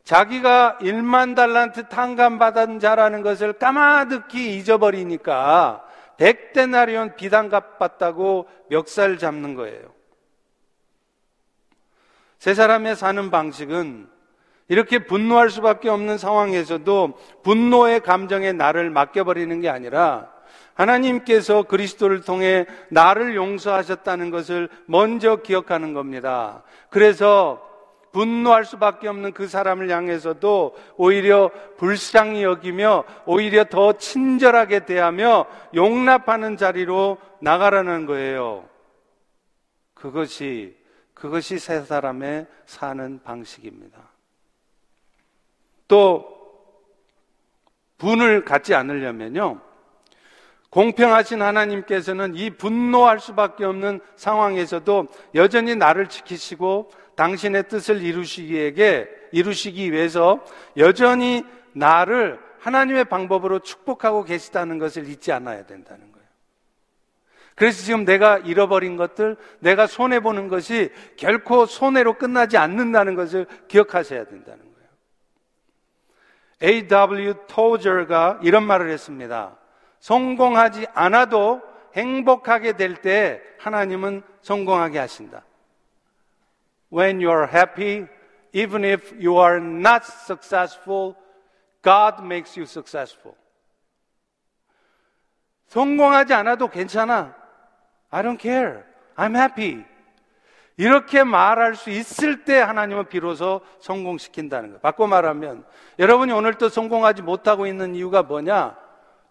[0.03, 5.85] 자기가 1만 달란트 탕감 받은 자라는 것을 까마득히 잊어버리니까
[6.17, 9.93] 100데나리온 비단 갚았다고 멱살 잡는 거예요.
[12.37, 14.09] 세 사람의 사는 방식은
[14.67, 20.33] 이렇게 분노할 수밖에 없는 상황에서도 분노의 감정에 나를 맡겨버리는 게 아니라
[20.73, 26.63] 하나님께서 그리스도를 통해 나를 용서하셨다는 것을 먼저 기억하는 겁니다.
[26.93, 27.59] 그래서
[28.11, 37.17] 분노할 수밖에 없는 그 사람을 향해서도 오히려 불쌍히 여기며 오히려 더 친절하게 대하며 용납하는 자리로
[37.41, 38.69] 나가라는 거예요.
[39.95, 40.77] 그것이
[41.15, 43.97] 그것이 세 사람의 사는 방식입니다.
[45.87, 46.27] 또
[47.97, 49.59] 분을 갖지 않으려면요.
[50.73, 60.43] 공평하신 하나님께서는 이 분노할 수밖에 없는 상황에서도 여전히 나를 지키시고 당신의 뜻을 이루시기에게 이루시기 위해서
[60.75, 66.27] 여전히 나를 하나님의 방법으로 축복하고 계시다는 것을 잊지 않아야 된다는 거예요.
[67.53, 74.25] 그래서 지금 내가 잃어버린 것들, 내가 손해 보는 것이 결코 손해로 끝나지 않는다는 것을 기억하셔야
[74.25, 74.89] 된다는 거예요.
[76.63, 77.35] A.W.
[77.47, 79.59] 토저가 이런 말을 했습니다.
[80.03, 81.61] 성공하지 않아도
[81.95, 85.45] 행복하게 될 때 하나님은 성공하게 하신다.
[86.91, 88.07] When you are happy,
[88.51, 91.15] even if you are not successful,
[91.81, 93.37] God makes you successful.
[95.67, 97.33] 성공하지 않아도 괜찮아.
[98.09, 98.83] I don't care.
[99.15, 99.85] I'm happy.
[100.75, 104.79] 이렇게 말할 수 있을 때 하나님은 비로소 성공시킨다는 거예요.
[104.81, 105.65] 바꿔 말하면
[105.97, 108.82] 여러분이 오늘 또 성공하지 못하고 있는 이유가 뭐냐?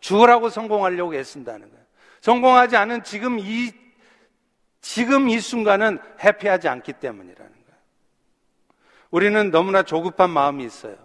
[0.03, 1.85] 죽으라고 성공하려고 애쓴다는 거예요.
[2.21, 3.73] 성공하지 않은 지금 이
[4.81, 7.81] 지금 이 순간은 해피하지 않기 때문이라는 거예요.
[9.11, 10.97] 우리는 너무나 조급한 마음이 있어요.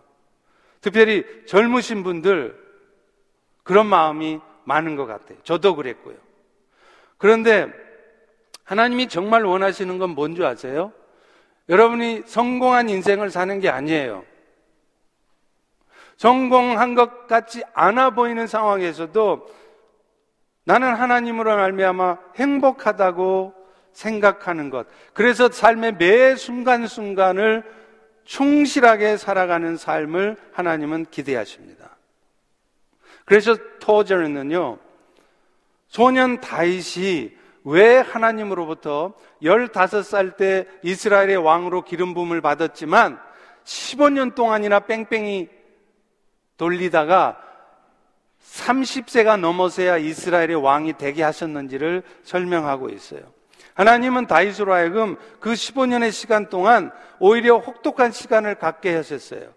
[0.81, 2.57] 특별히 젊으신 분들
[3.63, 5.38] 그런 마음이 많은 것 같아요.
[5.43, 6.17] 저도 그랬고요.
[7.17, 7.67] 그런데
[8.63, 10.91] 하나님이 정말 원하시는 건 뭔지 아세요?
[11.69, 14.25] 여러분이 성공한 인생을 사는 게 아니에요.
[16.17, 19.47] 성공한 것 같지 않아 보이는 상황에서도
[20.65, 23.53] 나는 하나님으로 말미암아 행복하다고
[23.93, 24.88] 생각하는 것.
[25.13, 27.63] 그래서 삶의 매 순간순간을
[28.25, 31.95] 충실하게 살아가는 삶을 하나님은 기대하십니다.
[33.23, 34.80] 그래서 토저는요,
[35.88, 37.32] 소년 다윗이
[37.63, 43.19] 왜 하나님으로부터 15살 때 이스라엘의 왕으로 기름 부음을 받았지만
[43.63, 45.57] 15년 동안이나 뺑뺑이
[46.58, 47.38] 돌리다가
[48.43, 53.22] 30세가 넘어서야 이스라엘의 왕이 되게 하셨는지를 설명하고 있어요.
[53.74, 59.54] 하나님은 다윗으로 하여금 그 15년의 시간 동안 오히려 혹독한 시간을 갖게 하셨어요.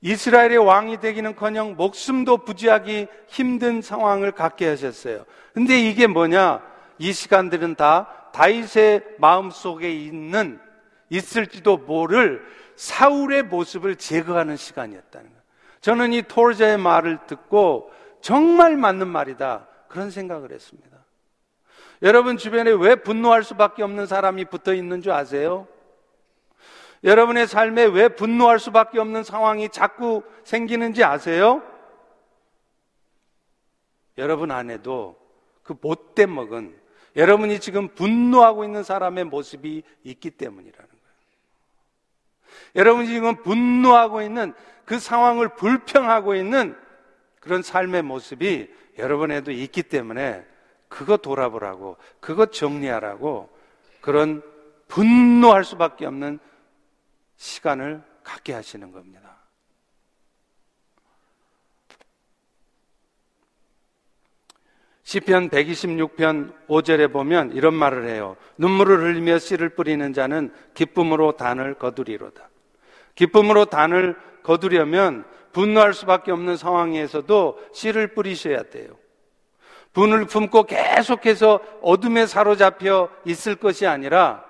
[0.00, 5.24] 이스라엘의 왕이 되기는커녕 목숨도 부지하기 힘든 상황을 갖게 하셨어요.
[5.54, 6.62] 근데 이게 뭐냐?
[6.98, 10.58] 이 시간들은 다 다윗의 마음 속에 있는
[11.10, 12.42] 있을지도 모를
[12.76, 15.41] 사울의 모습을 제거하는 시간이었다는 거예요.
[15.82, 19.66] 저는 이 토르자의 말을 듣고 정말 맞는 말이다.
[19.88, 20.96] 그런 생각을 했습니다.
[22.02, 25.68] 여러분 주변에 왜 분노할 수밖에 없는 사람이 붙어 있는 줄 아세요?
[27.04, 31.62] 여러분의 삶에 왜 분노할 수밖에 없는 상황이 자꾸 생기는지 아세요?
[34.18, 35.16] 여러분 안에도
[35.64, 36.80] 그 못돼 먹은
[37.16, 41.02] 여러분이 지금 분노하고 있는 사람의 모습이 있기 때문이라는 거예요.
[42.76, 46.76] 여러분이 지금 분노하고 있는 그 상황을 불평하고 있는
[47.40, 48.68] 그런 삶의 모습이
[48.98, 50.44] 여러분에도 있기 때문에
[50.88, 53.48] 그거 돌아보라고, 그거 정리하라고
[54.00, 54.42] 그런
[54.88, 56.38] 분노할 수밖에 없는
[57.36, 59.22] 시간을 갖게 하시는 겁니다.
[65.04, 68.36] 시편 126편 5절에 보면 이런 말을 해요.
[68.56, 72.48] 눈물을 흘리며 씨를 뿌리는 자는 기쁨으로 단을 거두리로다.
[73.14, 78.88] 기쁨으로 단을 거두려면 분노할 수밖에 없는 상황에서도 씨를 뿌리셔야 돼요.
[79.92, 84.44] 분을 품고 계속해서 어둠에 사로잡혀 있을 것이 아니라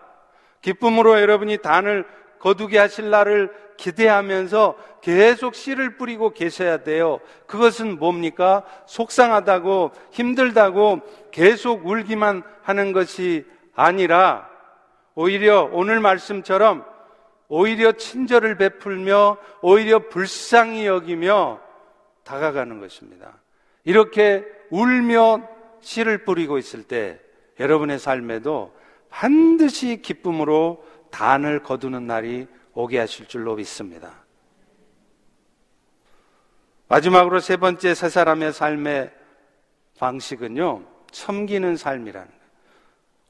[0.61, 2.07] 기쁨으로 여러분이 단을
[2.39, 7.19] 거두게 하실 날을 기대하면서 계속 씨를 뿌리고 계셔야 돼요.
[7.47, 8.63] 그것은 뭡니까?
[8.87, 11.01] 속상하다고 힘들다고
[11.33, 14.49] 계속 울기만 하는 것이 아니라
[15.15, 16.85] 오히려 오늘 말씀처럼
[17.55, 21.61] 오히려 친절을 베풀며 오히려 불쌍히 여기며
[22.25, 23.43] 다가가는 것입니다.
[23.85, 25.47] 이렇게 울며
[25.83, 27.21] 씨를 뿌리고 있을 때
[27.61, 28.75] 여러분의 삶에도
[29.11, 34.25] 반드시 기쁨으로 단을 거두는 날이 오게 하실 줄로 믿습니다.
[36.89, 39.13] 마지막으로 세 번째 세 사람의 삶의
[39.99, 42.42] 방식은요, 섬기는 삶이라는.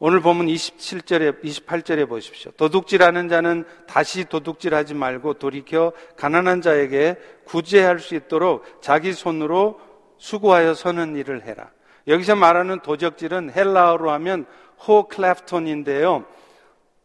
[0.04, 2.50] 오늘 보면 27절에, 28절에 보십시오.
[2.56, 9.78] 도둑질하는 자는 다시 도둑질하지 말고 돌이켜 가난한 자에게 구제할 수 있도록 자기 손으로
[10.18, 11.70] 수고하여 서는 일을 해라.
[12.08, 14.46] 여기서 말하는 도적질은 헬라어로 하면
[14.84, 16.24] 호클래프톤인데요.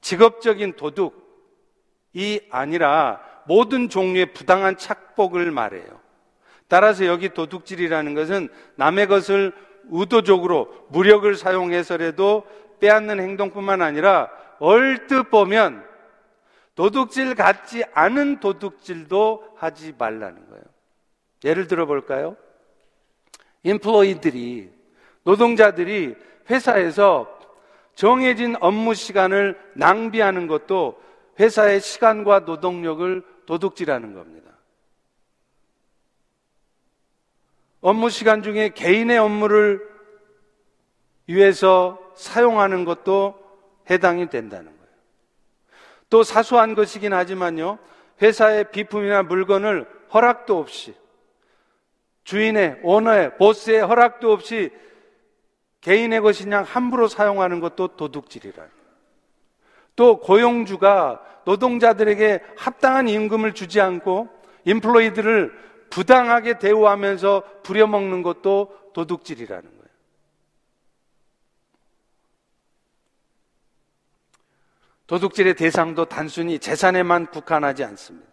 [0.01, 5.85] 직업적인 도둑이 아니라 모든 종류의 부당한 착복을 말해요.
[6.67, 9.53] 따라서 여기 도둑질이라는 것은 남의 것을
[9.91, 12.43] 의도적으로 무력을 사용해서라도
[12.79, 15.85] 빼앗는 행동뿐만 아니라 얼뜻 보면
[16.75, 20.63] 도둑질 같지 않은 도둑질도 하지 말라는 거예요.
[21.43, 22.37] 예를 들어 볼까요?
[23.63, 24.71] 인플로이들이
[25.23, 26.15] 노동자들이
[26.49, 27.37] 회사에서
[27.95, 31.01] 정해진 업무 시간을 낭비하는 것도
[31.39, 34.51] 회사의 시간과 노동력을 도둑질하는 겁니다.
[37.81, 39.87] 업무 시간 중에 개인의 업무를
[41.25, 43.35] 위해서 사용하는 것도
[43.89, 44.93] 해당이 된다는 거예요.
[46.09, 47.79] 또 사소한 것이긴 하지만요,
[48.21, 50.95] 회사의 비품이나 물건을 허락도 없이
[52.23, 54.71] 주인의, 오너의, 보스의 허락도 없이
[55.81, 58.65] 개인의 것이냐 함부로 사용하는 것도 도둑질이라.
[59.95, 64.27] 또 고용주가 노동자들에게 합당한 임금을 주지 않고
[64.65, 69.77] 인플로이들을 부당하게 대우하면서 부려먹는 것도 도둑질이라는 거예요.
[75.07, 78.27] 도둑질의 대상도 단순히 재산에만 국한하지 않습니다.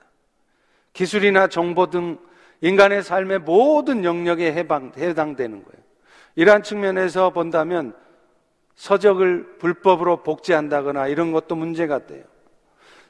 [0.93, 2.19] 기술이나 정보 등
[2.61, 5.85] 인간의 삶의 모든 영역에 해방, 해당되는 거예요.
[6.37, 7.95] 이러한 측면에서 본다면
[8.75, 12.25] 서적을 불법으로 복제한다거나 이런 것도 문제가 돼요.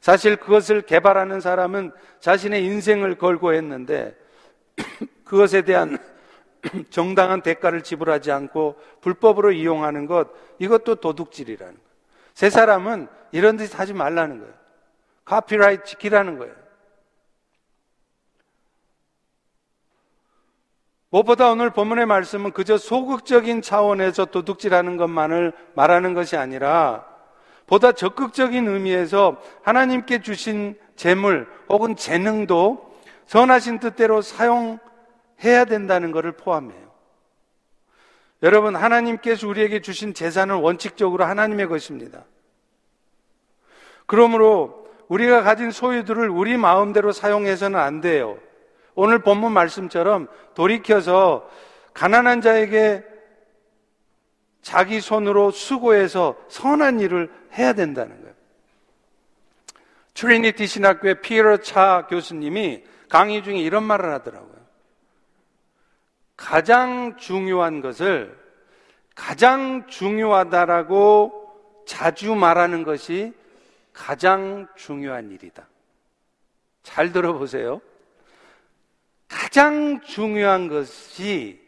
[0.01, 4.15] 사실 그것을 개발하는 사람은 자신의 인생을 걸고 했는데
[5.25, 5.97] 그것에 대한
[6.91, 11.94] 정당한 대가를 지불하지 않고 불법으로 이용하는 것 이것도 도둑질이라는 거예요.
[12.35, 14.53] 세 사람은 이런 짓 하지 말라는 거예요.
[15.25, 16.55] 카피라이트 지키라는 거예요.
[21.11, 27.07] 무엇보다 오늘 본문의 말씀은 그저 소극적인 차원에서 도둑질하는 것만을 말하는 것이 아니라
[27.67, 32.95] 보다 적극적인 의미에서 하나님께 주신 재물 혹은 재능도
[33.27, 36.84] 선하신 뜻대로 사용해야 된다는 것을 포함해요.
[38.45, 42.27] 여러분, 하나님께서 우리에게 주신 재산은 원칙적으로 하나님의 것입니다.
[44.05, 48.39] 그러므로 우리가 가진 소유들을 우리 마음대로 사용해서는 안 돼요.
[48.95, 51.49] 오늘 본문 말씀처럼 돌이켜서
[51.95, 53.03] 가난한 자에게
[54.61, 58.35] 자기 손으로 수고해서 선한 일을 해야 된다는 거예요.
[60.13, 64.64] 트리니티 신학교의 피터 차 교수님이 강의 중에 이런 말을 하더라고요.
[66.37, 68.39] 가장 중요한 것을
[69.15, 73.33] 가장 중요하다라고 자주 말하는 것이
[73.93, 75.69] 가장 중요한 일이다.
[76.83, 77.81] 잘 들어보세요.
[79.29, 81.61] 가장 중요한 것이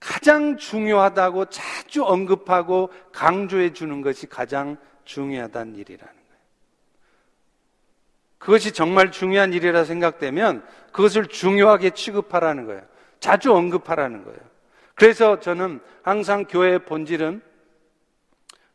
[0.00, 6.40] 가장 중요하다고 자주 언급하고 강조해 주는 것이 가장 중요하다는 일이라는 거예요.
[8.38, 12.91] 그것이 정말 중요한 일이라 생각되면 그것을 중요하게 취급하라는 거예요.
[13.22, 14.38] 자주 언급하라는 거예요.
[14.96, 17.40] 그래서 저는 항상 교회의 본질은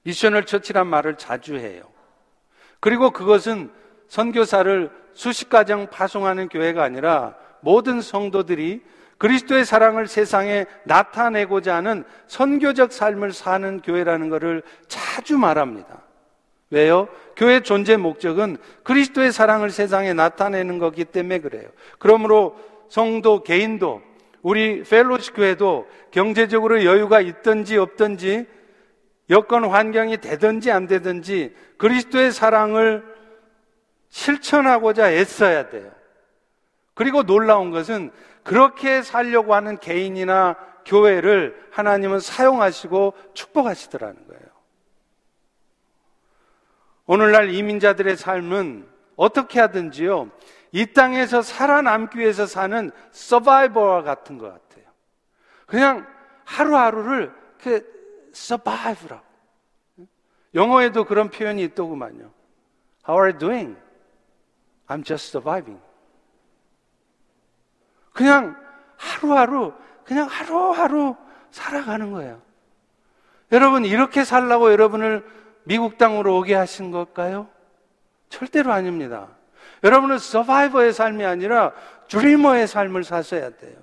[0.03, 1.83] 미셔널 처치란 말을 자주 해요.
[2.79, 3.69] 그리고 그것은
[4.07, 8.81] 선교사를 수십 가정 파송하는 교회가 아니라 모든 성도들이
[9.17, 16.03] 그리스도의 사랑을 세상에 나타내고자 하는 선교적 삶을 사는 교회라는 것을 자주 말합니다.
[16.69, 17.09] 왜요?
[17.35, 21.67] 교회 존재 목적은 그리스도의 사랑을 세상에 나타내는 거기 때문에 그래요.
[21.99, 24.06] 그러므로 성도 개인도
[24.47, 28.47] 우리 펠로시 교회도 경제적으로 여유가 있든지 없든지
[29.29, 33.03] 여건 환경이 되든지 안 되든지 그리스도의 사랑을
[34.07, 35.91] 실천하고자 애써야 돼요.
[36.93, 38.09] 그리고 놀라운 것은
[38.43, 44.43] 그렇게 살려고 하는 개인이나 교회를 하나님은 사용하시고 축복하시더라는 거예요.
[47.05, 48.87] 오늘날 이민자들의 삶은
[49.17, 50.31] 어떻게 하든지요,
[50.71, 54.85] 이 땅에서 살아남기 위해서 사는 서바이버와 같은 것 같아요.
[55.65, 56.07] 그냥
[56.45, 57.85] 하루하루를 그
[58.33, 59.25] survive라고.
[60.55, 62.31] 영어에도 그런 표현이 있더구만요.
[63.07, 63.77] How are you doing?
[64.87, 65.81] I'm just surviving.
[68.13, 68.55] 그냥
[68.97, 71.15] 하루하루, 그냥 하루하루
[71.51, 72.41] 살아가는 거예요.
[73.51, 75.25] 여러분, 이렇게 살라고 여러분을
[75.63, 77.47] 미국 땅으로 오게 하신 걸까요?
[78.29, 79.36] 절대로 아닙니다.
[79.83, 81.73] 여러분은 서바이버의 삶이 아니라
[82.09, 83.75] 드리머의 삶을 사셔야 돼요.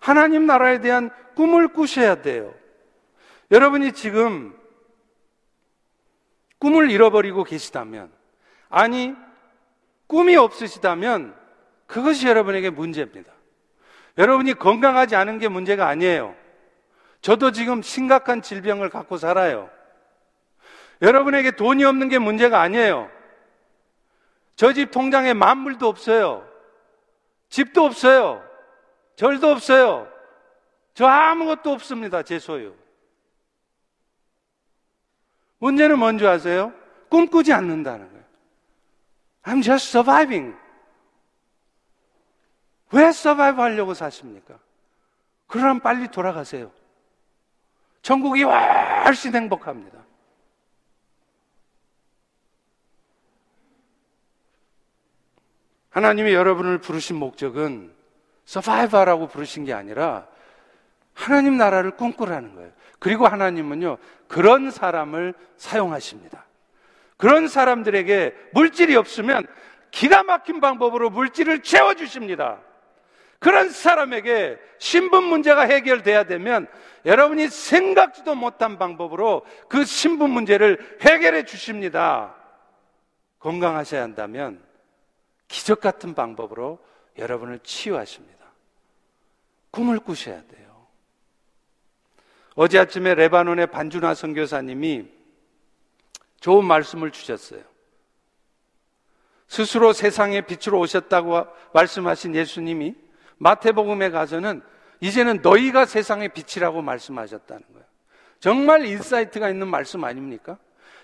[0.00, 2.54] 하나님 나라에 대한 꿈을 꾸셔야 돼요.
[3.50, 4.54] 여러분이 지금
[6.58, 8.10] 꿈을 잃어버리고 계시다면,
[8.68, 9.14] 아니,
[10.06, 11.34] 꿈이 없으시다면,
[11.86, 13.32] 그것이 여러분에게 문제입니다.
[14.18, 16.34] 여러분이 건강하지 않은 게 문제가 아니에요.
[17.20, 19.70] 저도 지금 심각한 질병을 갖고 살아요.
[21.00, 23.10] 여러분에게 돈이 없는 게 문제가 아니에요.
[24.58, 26.44] 저 집 통장에 만물도 없어요.
[27.48, 28.44] 집도 없어요.
[29.14, 30.08] 절도 없어요.
[30.94, 32.24] 저 아무것도 없습니다.
[32.24, 32.74] 제 소유.
[35.58, 36.72] 문제는 뭔지 아세요?
[37.08, 38.24] 꿈꾸지 않는다는 거예요.
[39.44, 40.56] I'm just surviving.
[42.90, 44.58] 왜 서바이브 하려고 사십니까?
[45.46, 46.72] 그러면 빨리 돌아가세요.
[48.02, 49.97] 천국이 훨씬 행복합니다.
[55.98, 57.92] 하나님이 여러분을 부르신 목적은
[58.44, 60.28] 서바이버라고 부르신 게 아니라
[61.12, 62.70] 하나님 나라를 꿈꾸라는 거예요.
[63.00, 66.44] 그리고 하나님은요, 그런 사람을 사용하십니다.
[67.16, 69.44] 그런 사람들에게 물질이 없으면
[69.90, 72.60] 기가 막힌 방법으로 물질을 채워주십니다.
[73.40, 76.68] 그런 사람에게 신분 문제가 해결돼야 되면
[77.06, 82.36] 여러분이 생각지도 못한 방법으로 그 신분 문제를 해결해 주십니다.
[83.40, 84.67] 건강하셔야 한다면
[85.48, 86.78] 기적 같은 방법으로
[87.18, 88.38] 여러분을 치유하십니다.
[89.70, 90.86] 꿈을 꾸셔야 돼요.
[92.54, 95.08] 어제 아침에 레바논의 반준하 선교사님이
[96.40, 97.62] 좋은 말씀을 주셨어요.
[99.48, 102.94] 스스로 세상의 빛으로 오셨다고 말씀하신 예수님이
[103.38, 104.62] 마태복음에 가서는
[105.00, 107.86] 이제는 너희가 세상의 빛이라고 말씀하셨다는 거예요.
[108.40, 110.58] 정말 insight가 있는 말씀 아닙니까?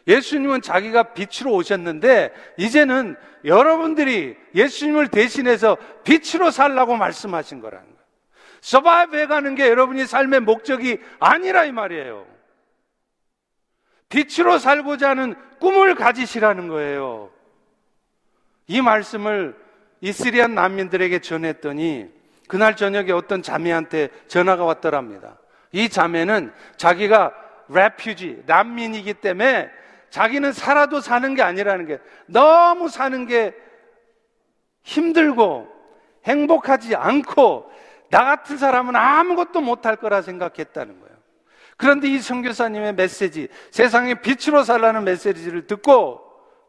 [0.07, 8.05] 예수님은 자기가 빛으로 오셨는데 이제는 여러분들이 예수님을 대신해서 빛으로 살라고 말씀하신 거라는 거예요.
[8.61, 12.27] 서바이브 해가는 게 여러분이 삶의 목적이 아니라 이 말이에요.
[14.09, 17.31] 빛으로 살고자 하는 꿈을 가지시라는 거예요.
[18.67, 19.57] 이 말씀을
[20.01, 22.11] 이스리안 난민들에게 전했더니
[22.47, 25.39] 그날 저녁에 어떤 자매한테 전화가 왔더랍니다.
[25.73, 27.35] 이 자매는 자기가
[27.69, 29.71] 레퓨지, 난민이기 때문에
[30.15, 33.53] 자기는 살아도 사는 게 아니라는 게 너무 사는 게
[34.85, 35.67] 힘들고
[36.23, 37.69] 행복하지 않고
[38.11, 41.17] 나 같은 사람은 아무것도 못할 거라 생각했다는 거예요.
[41.77, 46.21] 그런데 이 선교사님의 메시지, 세상에 빛으로 살라는 메시지를 듣고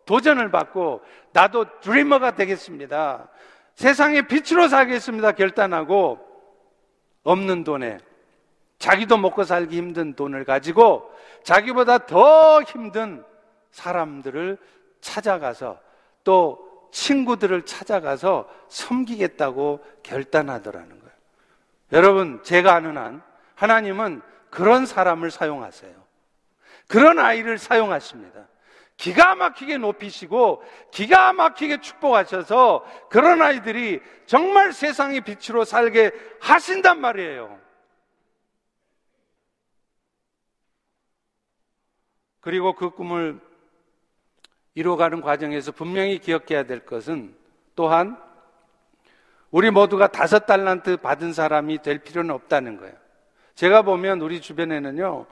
[0.08, 3.30] 도전을 받고 나도 드리머가 되겠습니다.
[3.76, 5.34] 세상에 빛으로 살겠습니다.
[5.34, 6.18] 결단하고
[7.22, 8.00] 없는 돈에
[8.80, 11.12] 자기도 먹고 살기 힘든 돈을 가지고
[11.44, 13.24] 자기보다 더 힘든
[13.76, 14.58] 사람들을
[15.02, 15.80] 찾아가서
[16.24, 21.14] 또 친구들을 찾아가서 섬기겠다고 결단하더라는 거예요.
[21.92, 23.22] 여러분, 제가 아는 한
[23.56, 25.94] 하나님은 그런 사람을 사용하세요.
[26.88, 28.48] 그런 아이를 사용하십니다.
[28.96, 37.60] 기가 막히게 높이시고 기가 막히게 축복하셔서 그런 아이들이 정말 세상의 빛으로 살게 하신단 말이에요.
[42.40, 43.42] 그리고 그 꿈을
[44.76, 47.34] 이루어가는 과정에서 분명히 기억해야 될 것은
[47.76, 48.18] 또한
[49.50, 52.94] 우리 모두가 다섯 달란트 받은 사람이 될 필요는 없다는 거예요.
[53.56, 55.26] 제가 보면 우리 주변에는요,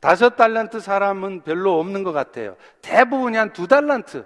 [0.00, 2.56] 다섯 달란트 사람은 별로 없는 것 같아요.
[2.80, 4.24] 대부분이 한 두 달란트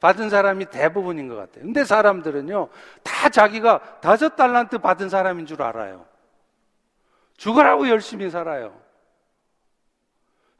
[0.00, 1.62] 받은 사람이 대부분인 것 같아요.
[1.62, 2.68] 근데 사람들은요,
[3.04, 6.04] 다 자기가 다섯 달란트 받은 사람인 줄 알아요.
[7.36, 8.76] 죽으라고 열심히 살아요.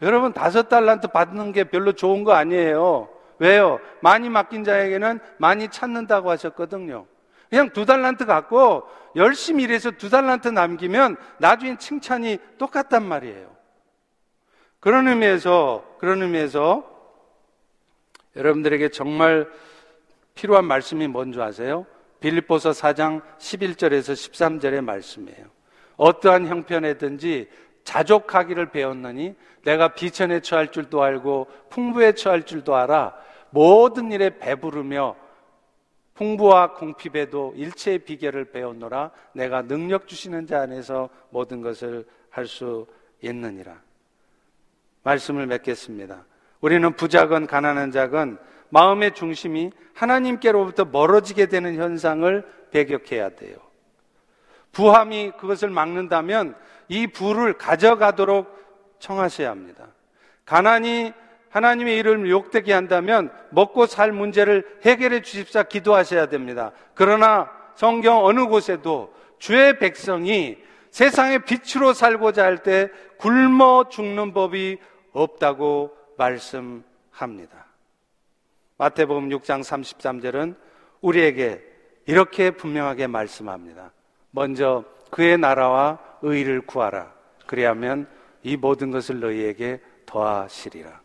[0.00, 3.08] 여러분, 다섯 달란트 받는 게 별로 좋은 거 아니에요.
[3.42, 3.80] 왜요?
[4.00, 7.06] 많이 맡긴 자에게는 많이 찾는다고 하셨거든요.
[7.50, 8.84] 그냥 두 달란트 갖고
[9.16, 13.50] 열심히 일해서 두 달란트 남기면 나중엔 칭찬이 똑같단 말이에요.
[14.78, 16.88] 그런 의미에서, 그런 의미에서
[18.36, 19.50] 여러분들에게 정말
[20.36, 21.84] 필요한 말씀이 뭔지 아세요?
[22.20, 25.46] 빌립보서 4장 11절에서 13절의 말씀이에요.
[25.96, 27.50] 어떠한 형편에든지
[27.82, 29.34] 자족하기를 배웠느니
[29.64, 33.14] 내가 비천에 처할 줄도 알고 풍부에 처할 줄도 알아
[33.52, 35.16] 모든 일에 배부르며
[36.14, 42.86] 풍부와 궁핍에도 일체의 비결을 배웠노라 내가 능력 주시는 자 안에서 모든 것을 할 수
[43.22, 43.80] 있느니라.
[45.02, 46.24] 말씀을 맺겠습니다.
[46.60, 48.38] 우리는 부자건 가난한 자건
[48.70, 53.56] 마음의 중심이 하나님께로부터 멀어지게 되는 현상을 배격해야 돼요.
[54.72, 56.56] 부함이 그것을 막는다면
[56.88, 59.88] 이 부를 가져가도록 청하셔야 합니다.
[60.46, 61.12] 가난이
[61.52, 66.72] 하나님의 이름을 욕되게 한다면 먹고 살 문제를 해결해 주십사 기도하셔야 됩니다.
[66.94, 70.58] 그러나 성경 어느 곳에도 주의 백성이
[70.90, 72.88] 세상의 빛으로 살고자 할 때
[73.18, 74.78] 굶어 죽는 법이
[75.12, 77.66] 없다고 말씀합니다.
[78.78, 80.56] 마태복음 6장 33절은
[81.02, 81.62] 우리에게
[82.06, 83.92] 이렇게 분명하게 말씀합니다.
[84.30, 87.12] 먼저 그의 나라와 의를 구하라.
[87.46, 88.08] 그리하면
[88.42, 91.01] 이 모든 것을 너희에게 더하시리라.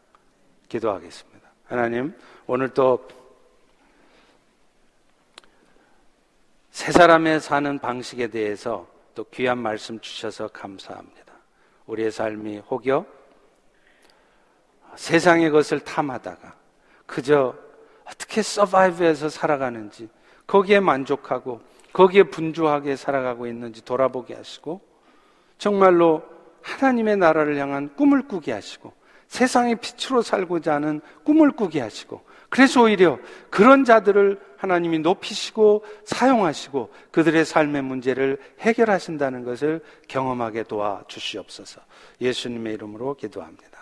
[0.68, 1.49] 기도하겠습니다.
[1.65, 2.15] 하나님,
[2.47, 3.18] 오늘 또
[6.78, 11.34] 세 사람의 사는 방식에 대해서 또 귀한 말씀 주셔서 감사합니다.
[11.88, 13.03] 우리의 삶이 혹여
[14.95, 16.55] 세상의 것을 탐하다가
[17.07, 17.55] 그저
[18.05, 20.07] 어떻게 서바이브해서 살아가는지
[20.45, 21.61] 거기에 만족하고
[21.93, 24.80] 거기에 분주하게 살아가고 있는지 돌아보게 하시고
[25.57, 26.24] 정말로
[26.61, 28.93] 하나님의 나라를 향한 꿈을 꾸게 하시고
[29.28, 33.19] 세상의 빛으로 살고자 하는 꿈을 꾸게 하시고 그래서 오히려
[33.49, 41.82] 그런 자들을 하나님이 높이시고 사용하시고 그들의 삶의 문제를 해결하신다는 것을 경험하게 도와 주시옵소서.
[42.21, 43.76] 예수님의 이름으로 기도합니다.